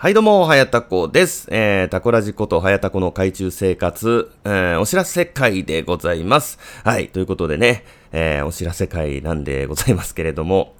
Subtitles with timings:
[0.00, 1.48] はいどうも、はやたこです。
[1.50, 6.60] えー、タコラジことはやたこの海中生活、えー、お知らせ会でございます。
[6.84, 10.76] はい、ということでね、えー、お知らせ会なんでございますけれども、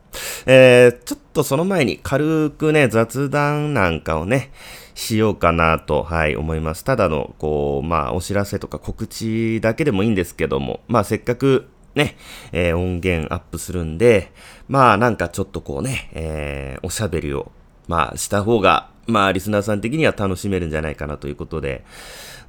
[0.46, 4.52] えー、ちょっとその前に軽くね、雑談なんかをね、
[4.94, 6.84] しようかなと、はい、思います。
[6.84, 11.66] ただの、こう、まあ、お知らせとか告知だけでもいいんですけども、まあ、せっかく、
[11.96, 12.16] ね、
[12.52, 14.30] えー、音源アップするんで、
[14.68, 17.50] まあ、なんかちょっとこうね、えー、おしゃべりを、
[17.88, 21.82] まあ、した方が、まあ、リスナーさん的には楽しめるんじゃないかなということで、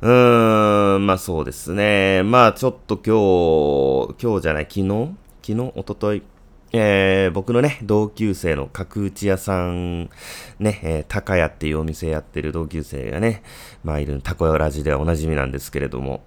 [0.02, 2.22] うーん、まあそうですね。
[2.24, 5.16] まあちょっと今日、今日じゃない、昨日？
[5.42, 5.72] 昨日？
[5.76, 6.22] おととい？
[6.74, 10.10] えー、僕のね、同級生の角打ち屋さん、
[10.60, 13.42] ね、えー、高屋っていうお店やってる同級生がね、
[13.86, 16.22] まあいる、たこやラジではおなじみなんですけれども、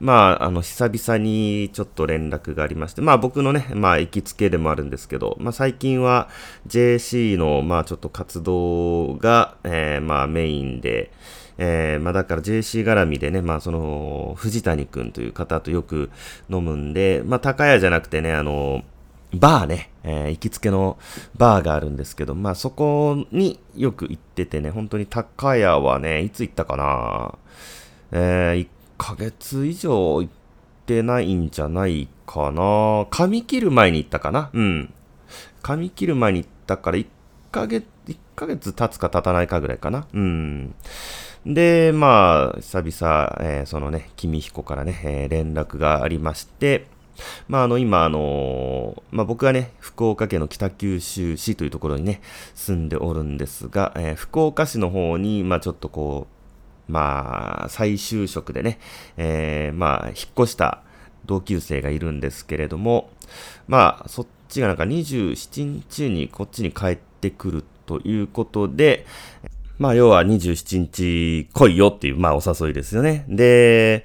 [0.00, 6.28] まあ、あの、久々にちょっと連絡がありまして、まあ僕のね、まあ行きつけでもあるんですけど、まあ最近は
[6.66, 11.10] JC の、まあちょっと活動が、えー、まあメインで、
[11.58, 16.10] えー、まあだから JC 絡みでね、まあその、藤谷くんという方とよく
[16.48, 18.82] 飲むんで、まあ高屋じゃなくてね、あの、
[19.34, 20.96] バーね、えー、行きつけの
[21.36, 27.34] バーがあるんですけど、まあそこによく行っててね、本当に高屋はね、いつ行ったかな
[28.10, 28.68] えー、1
[28.98, 30.32] ヶ月以上行っ
[30.84, 34.92] てないんじゃないかな髪切る前に行ったかなうん。
[35.62, 37.06] 髪切る前に行ったから1
[37.50, 40.74] ヶ月、1ヶ月経つか経たないかぐらいかなうん。
[41.46, 46.86] で、まあ、久々、えー、そのね、君彦からね、えー、連絡がありまして、
[47.48, 52.20] まあ、あの、今、あのー、まあ、僕はね、福岡県の北九州市というところにね、
[52.54, 56.37] 住んでおるんですが、えー、福岡市の方に、まあ、ちょっとこう、
[56.88, 58.78] まあ、再就職でね、
[59.16, 60.82] えー、まあ、引っ越した
[61.26, 63.10] 同級生がいるんですけれども、
[63.66, 69.06] まあ、そっちがなんか27日にこっちに帰ってくるということで、
[69.78, 73.24] まあ、要は27日来いよっていう、まあ、お誘いですよね。
[73.28, 74.04] で、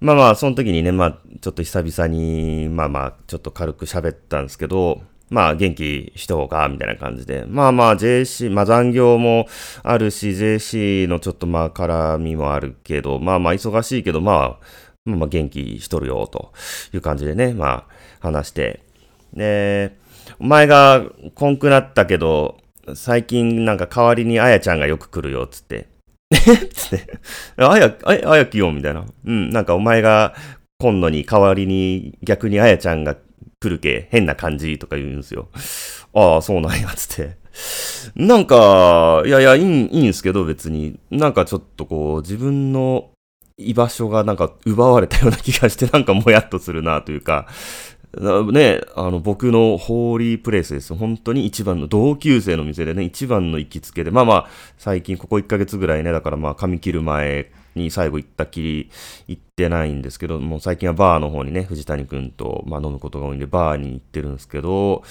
[0.00, 7.44] まあまあ、その時にね、まあ、ちょっと久々に、まあまあ、ちょっと軽く喋ったんですけど、まあ、元気しとうか、みたいな感じで。
[7.46, 9.46] まあまあ、JC、まあ残業も
[9.82, 14.58] あるし、JC のちょっとまあ、絡みもあるけど、まあまあ、忙しいけど、まあ、
[15.04, 16.52] まあまあ、元気しとるよ、と
[16.92, 17.86] いう感じでね、まあ、
[18.20, 18.80] 話して。
[19.32, 19.96] で、
[20.40, 21.04] お前が、
[21.34, 22.58] こんくなったけど、
[22.94, 25.88] 最近なんか代わりにあやちゃんがよく来るよ、つって。
[26.32, 27.18] えつって。
[27.56, 29.04] あや、あや、あやきよ、みたいな。
[29.24, 30.34] うん、なんかお前が
[30.78, 33.16] 来んのに代わりに逆にあやちゃんが
[33.60, 35.48] 来るけ、変な感じとか言うんですよ。
[36.14, 37.36] ああ、そうなんや、つって。
[38.16, 40.98] なんか、いやいや、いいん、いいんすけど別に。
[41.10, 43.10] なんかちょっとこう、自分の
[43.58, 47.46] 居場所がなんか奪われたような気がして、 なんかもやっとするなというか、
[48.52, 50.94] ね、あの、僕のホーリープレイスです。
[50.94, 58.90] 本当に一番の同級生の店でね、一番の行きつけで、まあまあ、最近ここ1ヶ月ぐらいね、だからまあ、髪切る前に最後行ったきり
[59.26, 65.02] 行ってないんですけど、もう最近はバーの方にね、藤谷くんと、まあ飲むことが多いんで、バーに行ってるんですけど、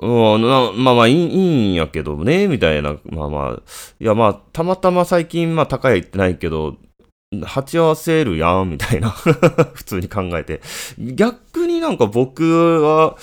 [0.00, 1.38] うん、まあまあいい、いい
[1.72, 3.62] んやけどね、みたいな、まあまあ、
[4.00, 6.76] いやまあ、たまたま最近、まあ高屋行ってないけど、
[7.44, 9.10] 鉢合わせるやん、みたいな。
[9.74, 10.60] 普通に考えて。
[10.98, 13.16] 逆になんか僕は、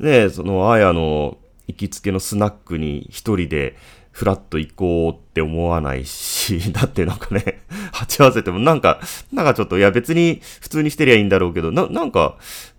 [0.00, 1.36] ね、その、あやの
[1.68, 3.76] 行きつけのスナックに一人で
[4.12, 7.62] フラッと行こうって思わないし、 だってなんかね、
[7.92, 9.00] 鉢合わせてもなんか、
[9.32, 12.36] なんかちょっと、いや別に普通にしてりゃいいんだろうけど、な、なんか、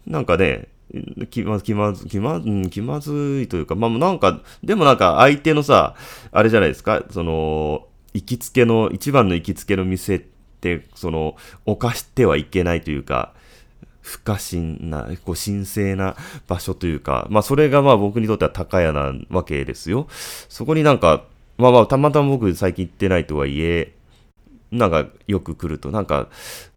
[0.08, 0.68] なんかね、
[1.32, 5.96] 気まず、気まず、気ま、うん、気まずいというか、まあなんか、でもなんか相手のさ、
[6.32, 10.20] あれじゃないですか、その、行きつけの、一番の行きつけの店、っ
[10.64, 13.34] て、その、犯してはいけないというか、
[14.04, 16.16] 不可侵な、こう、神聖な
[16.48, 20.08] 場所というか、まあ、それがまあ僕にとっては高屋なわけですよ。
[20.50, 21.24] そこになんか、
[21.58, 23.94] まあまあ、たまたま僕最近行ってないとはいえ、
[24.72, 26.28] なんかよく来ると、なんか、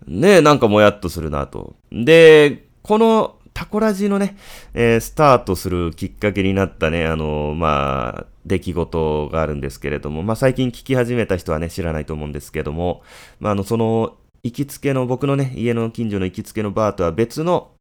[0.06, 1.74] ねえなんかもやっとするなと。
[1.90, 4.36] で、この、タコラジのね、
[4.74, 13.02] えー、スタートするきっかけになったね、あのー、まあ、出来事があるんですけれども、まあ、最近聞き始めた人はね、知らないと思うんですけども、
[13.40, 14.14] まあ、あの、その、
[14.46, 17.72] 行きつけの、僕のね、家の近所の行きつけのバーとは別の、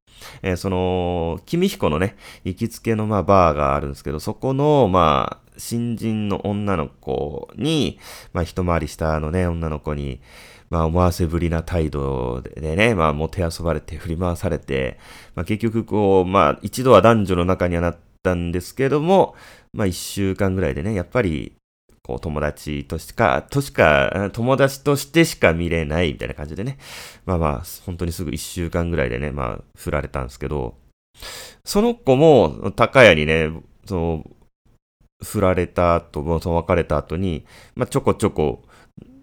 [0.42, 8.00] えー、その、君彦のね、行きつけの、まあ、バーがあるんですけど、そこの、まあ、新人の女の子に、
[8.34, 10.22] まあ、一回りしたあのね、女の子に、
[10.72, 14.98] まあ、思わせぶりな態度でね、まあ、もてあそばれて振り回されて、
[15.36, 19.36] まあ、結局こう、まあ、一度は男女の中にはなったんですけども、
[19.72, 21.56] まあ、一週間ぐらいでね、やっぱり、
[22.06, 26.78] こう、友達としか、としか、友達としてしか見れないみたいな感じでね。
[27.26, 30.78] まあまあ、本当にすぐ一週間ぐらいでね、まあ、振られたんですけど、
[31.64, 33.50] その子も、高屋にね、
[33.88, 34.24] その、
[35.24, 37.44] 振られた後、その別れた後に、
[37.74, 38.62] まあ、ちょこちょこ、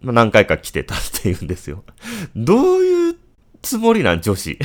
[0.01, 1.85] まあ、何回か来てたって言うんですよ。
[2.35, 3.17] どういう
[3.63, 4.59] つもりなん、女子？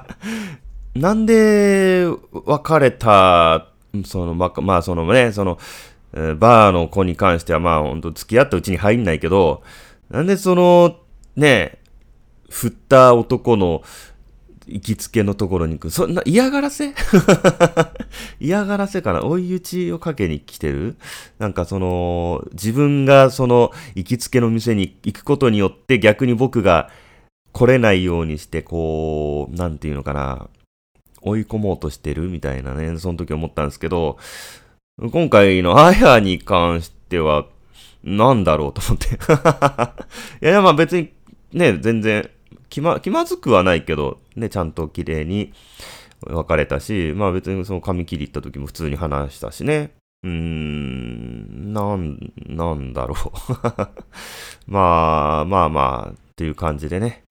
[0.96, 3.68] なんで、別れた、
[4.06, 5.58] その、まあ、そのね、その、
[6.14, 9.62] バーの子に関しては、まあ、ほんと付き合ったうちに入んないけど、
[10.10, 10.96] なんでその、
[11.36, 11.78] ね、
[12.48, 13.82] 振った男の
[14.66, 15.90] 行きつけのところに行く？
[15.90, 16.94] そんな嫌がらせ？
[18.40, 19.24] 嫌がらせかな？
[19.24, 20.96] 追い打ちをかけに来てる？
[21.38, 26.90] なんかその、自分がその行きつけの店に行くことによって逆に僕が
[27.52, 30.48] 来れないようにして、こう、なんていうのかな？
[31.20, 34.18] 追い込もうとしてるみたいなね、その時思ったんですけど、
[35.00, 37.46] 今回のあやに関しては、
[38.04, 39.16] なんだろうと思って。
[40.40, 41.12] いやいや、まあ別に
[41.52, 42.30] ね、全然
[42.68, 45.52] 気ま、気まずくはないけど、ね、ちゃんと綺麗に
[46.20, 49.90] 別れたし、まあ別にその髪切り行った時も普通に話したしね。
[50.22, 53.52] うーん、なん、なんだろう
[54.70, 57.24] まあ、まあまあ、っていう感じでね。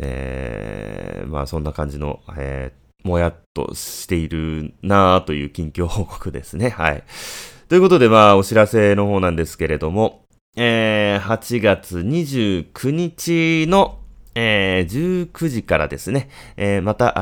[0.00, 6.70] えー、まあそんな感じの、えー、もやっとしているなぁという近況報告ですね。
[6.76, 7.04] はい。
[7.68, 10.24] ということで、まあ、お知らせの方なんですけれども、
[10.56, 13.98] えー、8月29日の
[14.40, 17.12] えー、19時からですね、えー、また、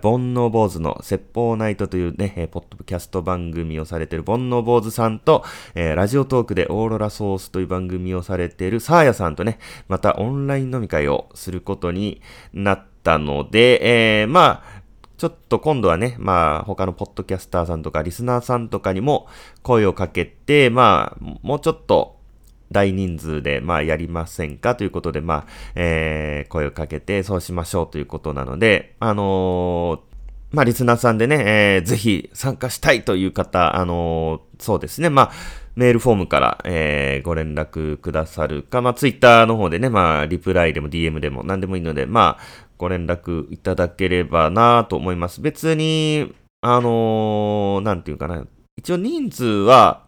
[0.00, 5.44] 煩悩坊主の説法ナイトというね、えー、ポッドキャスト番組をされている煩悩坊主さんと、
[5.74, 9.58] えー、ラジオトークでオーロラソースという番組をされているサーヤさんとね、
[9.88, 12.22] またオンライン飲み会をすることに
[12.52, 14.81] なったので、えー、まあ、
[15.22, 19.28] ちょっと今度はね、まあ他のポッドキャスターさんとかリスナーさんとかにも
[19.62, 22.18] 声をかけて、まあもうちょっと
[22.72, 24.74] 大人数で、まあ、やりませんか？
[24.74, 25.46] ということで、まあ、
[25.76, 35.32] えー、声をかけて、そうしましょうということなので、あのー、まあ、リスナーさんでね、えー、ぜひ参加したいという方、あのー、そうですね、まあ、
[35.76, 42.42] メールフォームから、えー、ご連絡くださるか、まあ、ツイッターの方でね、まあ、リプライでも DM でも何でもいいので、まあ、
[42.82, 45.40] ご連絡いただければなと思います。
[45.40, 48.44] 別に、あのー、なんていうかな。
[48.76, 50.04] 一応人数は、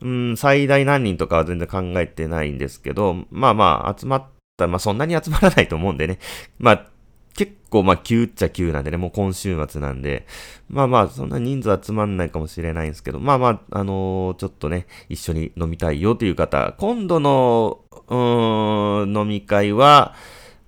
[0.00, 4.24] うん、最大何人とかは全然考えてないんですけど、まあまあ、集まっ
[4.56, 6.18] たまあそんなに集まらないと思うんでね。
[6.58, 6.86] まあ、
[7.34, 10.26] 結構まあ急っちゃ急なんでね、もう今週末なんで、
[10.70, 20.14] まあまあ、そんな人数集まんないかもしれないんですけど、まあまあ、あのー、ちょっとね、一緒に飲みたいよという方、今度の、うーん、飲み会は、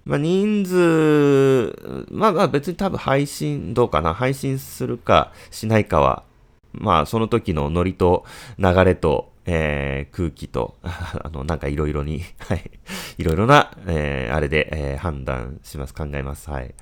[0.04, 6.24] まあ人数、まあまあ別に多分配信、どうかな配信するかしないかは
[6.72, 8.24] まあ、その時のノリと
[8.58, 12.70] 流れと、えー、空気と、 あの、なんかいろいろに、 はい。
[13.18, 16.50] いろいろな、えー、あれで、えー、判断します、考えます。
[16.50, 16.74] はい。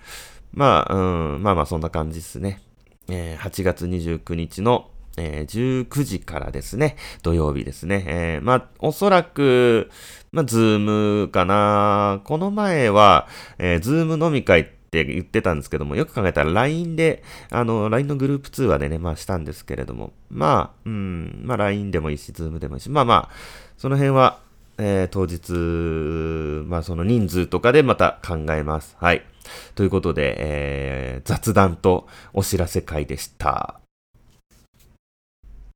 [0.52, 2.61] まあ、うん、まあまあ、そんな感じですね。
[3.08, 8.04] えー、8月29日の、えー、19時からですね、土曜日ですね。
[8.06, 9.90] えー、まあ、おそらく、
[10.32, 12.20] まあ、 Zoom かな。
[12.24, 13.26] この前は、
[13.58, 23.34] えー、 Zoom 飲み会って言ってたんですけども、よく考えたら LINE で、あの、LINE のグループ通話でね、まあしたんですけれども、まあ、うん、まあ LINE でもいいし、Zoom でもいいし、まあまあ、
[23.76, 24.40] その辺は、
[24.78, 28.96] えー、当日、まあその人数とかでまた考えます。
[28.98, 29.22] はい。
[29.74, 33.80] ということで、えー、雑談とお知らせ会でした。